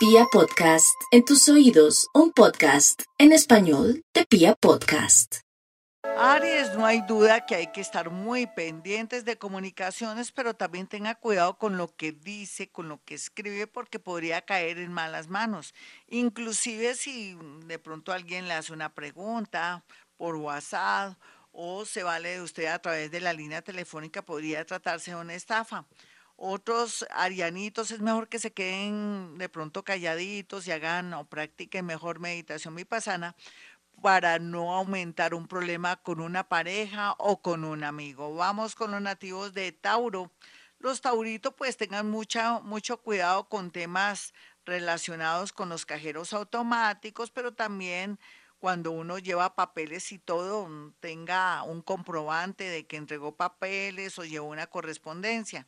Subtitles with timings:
[0.00, 5.40] Pia Podcast, en tus oídos, un podcast en español de Pia Podcast.
[6.16, 11.16] Aries, no hay duda que hay que estar muy pendientes de comunicaciones, pero también tenga
[11.16, 15.74] cuidado con lo que dice, con lo que escribe, porque podría caer en malas manos.
[16.08, 17.36] Inclusive si
[17.66, 19.84] de pronto alguien le hace una pregunta
[20.16, 21.18] por WhatsApp
[21.52, 25.34] o se vale de usted a través de la línea telefónica, podría tratarse de una
[25.34, 25.84] estafa.
[26.42, 32.18] Otros arianitos es mejor que se queden de pronto calladitos y hagan o practiquen mejor
[32.18, 33.36] meditación vipassana
[34.00, 38.34] para no aumentar un problema con una pareja o con un amigo.
[38.34, 40.32] Vamos con los nativos de Tauro.
[40.78, 44.32] Los tauritos pues tengan mucha, mucho cuidado con temas
[44.64, 48.18] relacionados con los cajeros automáticos, pero también
[48.58, 54.24] cuando uno lleva papeles y todo, mm, tenga un comprobante de que entregó papeles o
[54.24, 55.66] llevó una correspondencia.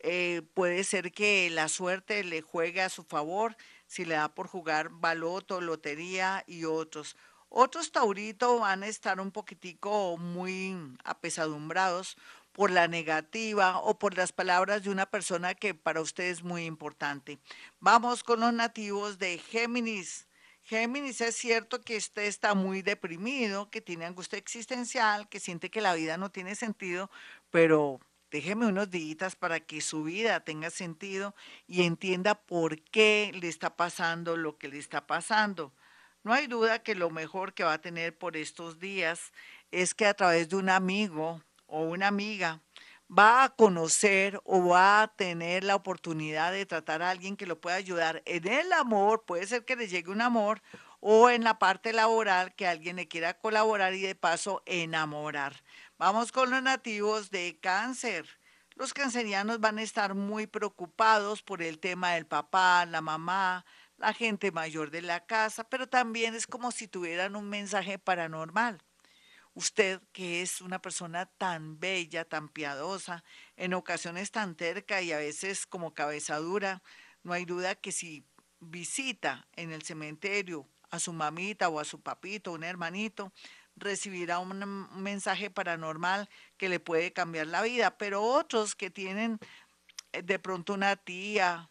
[0.00, 3.56] Eh, puede ser que la suerte le juegue a su favor
[3.86, 7.16] si le da por jugar baloto, lotería y otros.
[7.48, 12.16] Otros tauritos van a estar un poquitico muy apesadumbrados
[12.52, 16.64] por la negativa o por las palabras de una persona que para usted es muy
[16.64, 17.38] importante.
[17.80, 20.28] Vamos con los nativos de Géminis.
[20.62, 25.80] Géminis, es cierto que usted está muy deprimido, que tiene angustia existencial, que siente que
[25.80, 27.10] la vida no tiene sentido,
[27.50, 31.34] pero déjeme unos días para que su vida tenga sentido
[31.66, 35.72] y entienda por qué le está pasando lo que le está pasando.
[36.24, 39.32] No hay duda que lo mejor que va a tener por estos días
[39.70, 42.60] es que a través de un amigo o una amiga
[43.10, 47.60] va a conocer o va a tener la oportunidad de tratar a alguien que lo
[47.60, 50.60] pueda ayudar en el amor, puede ser que le llegue un amor,
[51.00, 55.62] o en la parte laboral que alguien le quiera colaborar y de paso enamorar.
[55.98, 58.24] Vamos con los nativos de cáncer.
[58.76, 64.14] Los cancerianos van a estar muy preocupados por el tema del papá, la mamá, la
[64.14, 68.80] gente mayor de la casa, pero también es como si tuvieran un mensaje paranormal.
[69.54, 73.24] Usted, que es una persona tan bella, tan piadosa,
[73.56, 76.80] en ocasiones tan terca y a veces como cabeza dura,
[77.24, 78.24] no hay duda que si
[78.60, 83.32] visita en el cementerio a su mamita o a su papito, un hermanito,
[83.80, 87.96] recibirá un mensaje paranormal que le puede cambiar la vida.
[87.98, 89.38] Pero otros que tienen
[90.12, 91.70] eh, de pronto una tía,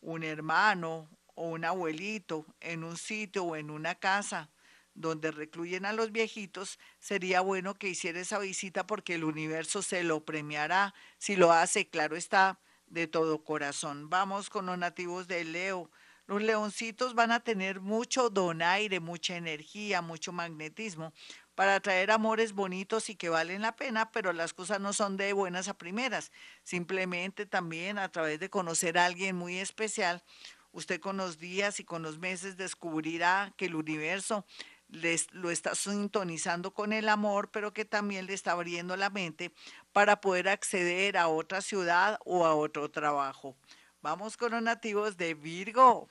[0.00, 4.50] un hermano o un abuelito en un sitio o en una casa
[4.94, 10.02] donde recluyen a los viejitos, sería bueno que hiciera esa visita porque el universo se
[10.02, 14.10] lo premiará si lo hace, claro está, de todo corazón.
[14.10, 15.90] Vamos con los nativos de Leo.
[16.26, 21.12] Los leoncitos van a tener mucho donaire, mucha energía, mucho magnetismo
[21.58, 25.32] para atraer amores bonitos y que valen la pena, pero las cosas no son de
[25.32, 26.30] buenas a primeras.
[26.62, 30.22] Simplemente también a través de conocer a alguien muy especial,
[30.70, 34.46] usted con los días y con los meses descubrirá que el universo
[34.86, 39.52] les, lo está sintonizando con el amor, pero que también le está abriendo la mente
[39.92, 43.56] para poder acceder a otra ciudad o a otro trabajo.
[44.00, 46.08] Vamos con los nativos de Virgo.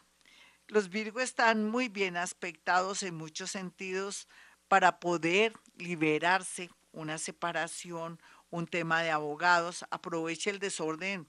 [0.68, 4.28] Los Virgo están muy bien aspectados en muchos sentidos
[4.68, 8.20] para poder liberarse, una separación,
[8.50, 9.86] un tema de abogados.
[9.92, 11.28] Aproveche el desorden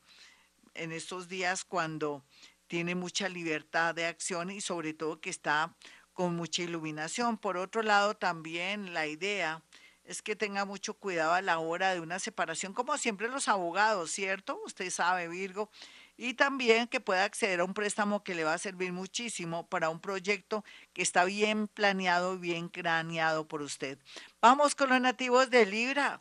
[0.75, 2.25] en estos días cuando
[2.67, 5.75] tiene mucha libertad de acción y sobre todo que está
[6.13, 7.39] con mucha iluminación.
[7.39, 9.63] Por otro lado, también la idea
[10.05, 14.11] es que tenga mucho cuidado a la hora de una separación, como siempre los abogados,
[14.11, 14.59] ¿cierto?
[14.65, 15.71] Usted sabe, Virgo.
[16.21, 19.89] Y también que pueda acceder a un préstamo que le va a servir muchísimo para
[19.89, 23.99] un proyecto que está bien planeado y bien craneado por usted.
[24.43, 26.21] Vamos con los nativos de Libra.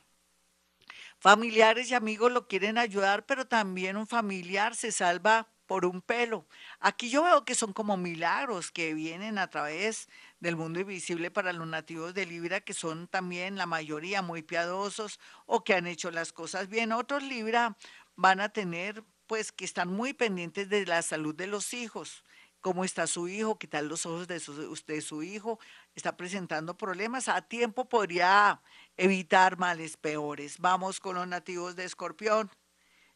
[1.20, 6.46] Familiares y amigos lo quieren ayudar, pero también un familiar se salva por un pelo.
[6.80, 10.10] Aquí yo veo que son como milagros que vienen a través
[10.40, 15.20] del mundo invisible para los nativos de Libra, que son también la mayoría muy piadosos
[15.48, 16.92] o que han hecho las cosas bien.
[16.92, 17.76] Otros Libra
[18.16, 22.24] van a tener, pues, que están muy pendientes de la salud de los hijos.
[22.62, 23.60] ¿Cómo está su hijo?
[23.60, 25.60] ¿Qué tal los ojos de su, de su hijo?
[25.96, 27.28] ¿Está presentando problemas?
[27.30, 28.62] A tiempo podría
[28.98, 30.58] evitar males peores.
[30.60, 32.50] Vamos con los nativos de Escorpión.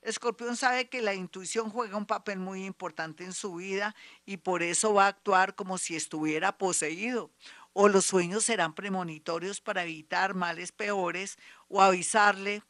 [0.01, 4.63] Escorpión sabe que la intuición juega un papel muy importante en su vida y por
[4.63, 7.31] eso va a actuar como si estuviera poseído.
[7.73, 11.37] O los sueños serán premonitorios para evitar males peores
[11.67, 12.63] o avisarle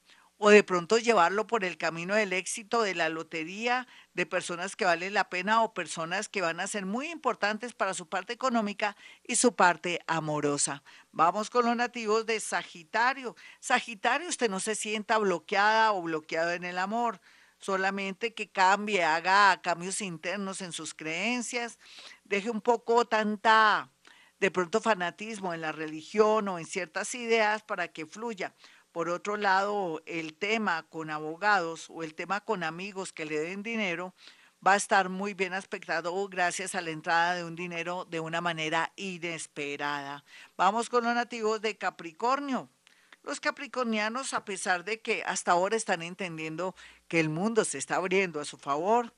[0.44, 4.86] o de pronto llevarlo por el camino del éxito de la lotería, de personas que
[4.86, 8.98] valen la pena o personas que van a ser muy importantes para su parte económica
[9.24, 10.82] y su parte amorosa.
[11.12, 13.36] Vamos con los nativos de Sagitario.
[13.60, 17.22] Sagitario, usted no se sienta bloqueada o bloqueado en el amor.
[17.60, 21.78] solamente que cambie, haga cambios internos en sus creencias,
[22.24, 23.92] deje un poco tanta,
[24.40, 28.56] de pronto, fanatismo en la religión o en ciertas ideas para que fluya.
[28.92, 33.64] Por otro lado, el tema con abogados o el tema con amigos que le den
[33.64, 34.14] dinero
[34.66, 38.42] va a estar muy bien aspectado gracias a la entrada de un dinero de una
[38.42, 40.26] manera inesperada.
[40.58, 42.70] Vamos con los nativos de Capricornio.
[43.24, 46.76] Los capricornianos, a pesar de que hasta ahora están entendiendo
[47.08, 49.14] que el mundo se está abriendo a su favor,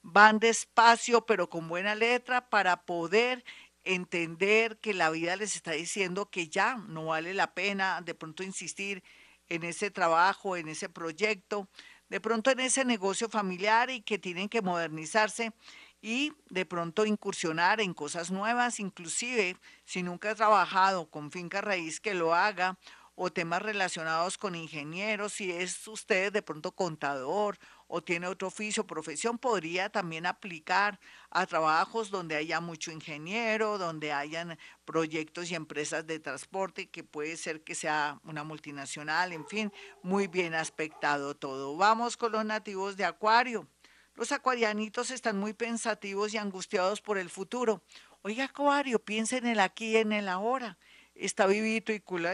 [0.00, 3.44] van despacio pero con buena letra para poder
[3.84, 8.42] entender que la vida les está diciendo que ya no vale la pena de pronto
[8.42, 9.02] insistir
[9.48, 11.68] en ese trabajo, en ese proyecto,
[12.08, 15.52] de pronto en ese negocio familiar y que tienen que modernizarse
[16.00, 22.00] y de pronto incursionar en cosas nuevas, inclusive si nunca ha trabajado con finca raíz
[22.00, 22.78] que lo haga
[23.14, 27.58] o temas relacionados con ingenieros, si es usted de pronto contador
[27.88, 31.00] o tiene otro oficio, profesión, podría también aplicar
[31.30, 37.36] a trabajos donde haya mucho ingeniero, donde hayan proyectos y empresas de transporte, que puede
[37.38, 41.76] ser que sea una multinacional, en fin, muy bien aspectado todo.
[41.76, 43.66] Vamos con los nativos de Acuario.
[44.14, 47.82] Los acuarianitos están muy pensativos y angustiados por el futuro.
[48.22, 50.76] Oiga, Acuario, piensa en el aquí y en el ahora.
[51.14, 52.32] Está vivito y, cula,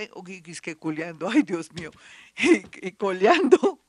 [0.63, 1.91] que culeando, ay Dios mío,
[2.37, 3.81] y coleando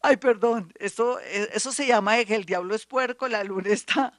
[0.00, 4.18] Ay, perdón, eso, e, eso se llama que el diablo es puerco, la luna está,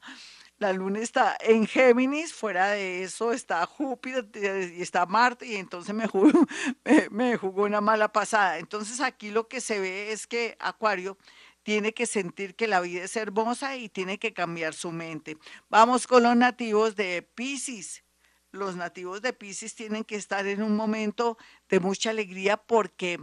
[0.58, 4.30] la luna está en Géminis, fuera de eso está Júpiter
[4.74, 6.32] y está Marte, y entonces me jugó,
[7.12, 8.60] me, jugó una mala pasada.
[8.60, 11.18] Entonces aquí lo que se ve es que Acuario
[11.64, 15.36] tiene que sentir que la vida es hermosa y tiene que cambiar su mente.
[15.68, 18.04] Vamos con los nativos de Pisces.
[18.52, 21.38] Los nativos de Pisces tienen que estar en un momento
[21.68, 23.20] de mucha alegría porque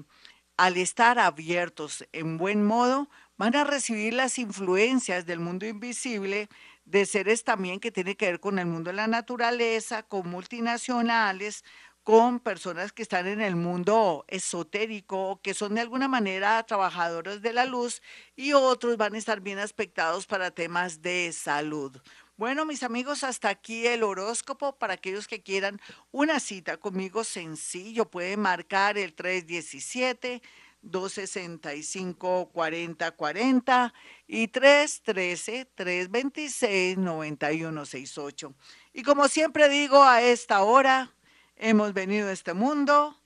[0.56, 6.48] al estar abiertos en buen modo, van a recibir las influencias del mundo invisible
[6.84, 11.64] de seres también que tienen que ver con el mundo de la naturaleza, con multinacionales,
[12.02, 17.52] con personas que están en el mundo esotérico, que son de alguna manera trabajadores de
[17.52, 18.02] la luz
[18.34, 21.96] y otros van a estar bien aspectados para temas de salud.
[22.42, 24.72] Bueno, mis amigos, hasta aquí el horóscopo.
[24.76, 25.80] Para aquellos que quieran
[26.10, 30.42] una cita conmigo, sencillo, pueden marcar el 317.
[30.82, 33.94] 265 4040
[34.26, 38.54] y 313 326 9168.
[38.92, 41.14] Y como siempre digo, a esta hora
[41.54, 43.16] hemos venido a este mundo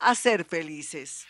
[0.00, 1.26] a ser felices.